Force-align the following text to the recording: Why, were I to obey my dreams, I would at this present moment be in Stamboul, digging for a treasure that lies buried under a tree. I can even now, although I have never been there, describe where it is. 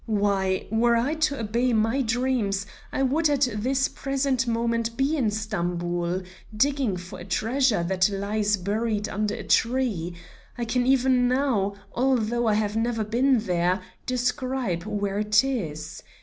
Why, 0.07 0.65
were 0.71 0.95
I 0.95 1.13
to 1.13 1.39
obey 1.39 1.73
my 1.73 2.01
dreams, 2.01 2.65
I 2.91 3.03
would 3.03 3.29
at 3.29 3.47
this 3.55 3.87
present 3.87 4.47
moment 4.47 4.97
be 4.97 5.15
in 5.15 5.29
Stamboul, 5.29 6.23
digging 6.57 6.97
for 6.97 7.19
a 7.19 7.23
treasure 7.23 7.83
that 7.83 8.09
lies 8.09 8.57
buried 8.57 9.07
under 9.07 9.35
a 9.35 9.43
tree. 9.43 10.15
I 10.57 10.65
can 10.65 10.87
even 10.87 11.27
now, 11.27 11.75
although 11.93 12.47
I 12.47 12.55
have 12.55 12.75
never 12.75 13.03
been 13.03 13.41
there, 13.41 13.79
describe 14.07 14.85
where 14.85 15.19
it 15.19 15.43
is. 15.43 16.01